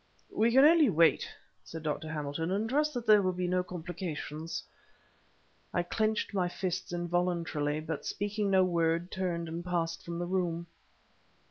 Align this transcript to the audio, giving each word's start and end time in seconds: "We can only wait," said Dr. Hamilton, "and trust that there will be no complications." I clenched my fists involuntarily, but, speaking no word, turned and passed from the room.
"We 0.33 0.51
can 0.51 0.65
only 0.65 0.89
wait," 0.89 1.29
said 1.63 1.83
Dr. 1.83 2.09
Hamilton, 2.09 2.49
"and 2.49 2.67
trust 2.67 2.91
that 2.95 3.05
there 3.05 3.21
will 3.21 3.33
be 3.33 3.47
no 3.47 3.61
complications." 3.63 4.63
I 5.75 5.83
clenched 5.83 6.33
my 6.33 6.49
fists 6.49 6.91
involuntarily, 6.91 7.81
but, 7.81 8.03
speaking 8.03 8.49
no 8.49 8.63
word, 8.63 9.11
turned 9.11 9.47
and 9.47 9.63
passed 9.63 10.03
from 10.03 10.17
the 10.17 10.25
room. 10.25 10.65